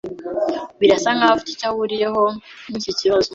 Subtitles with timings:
[0.79, 2.23] Birasa nkaho afite icyo ahuriyeho
[2.69, 3.29] niki kibazo.